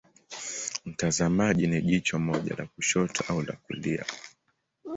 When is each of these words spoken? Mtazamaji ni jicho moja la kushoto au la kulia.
Mtazamaji 0.85 1.67
ni 1.67 1.81
jicho 1.81 2.19
moja 2.19 2.55
la 2.55 2.65
kushoto 2.65 3.23
au 3.27 3.41
la 3.41 3.53
kulia. 3.53 4.05